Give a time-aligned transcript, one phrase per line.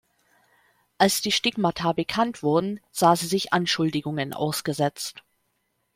[0.97, 5.23] Als die Stigmata bekannt wurden, sah sie sich Anschuldigungen ausgesetzt.